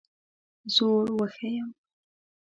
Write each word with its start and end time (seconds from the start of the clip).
زور 0.73 1.07
وښیم. 1.17 1.69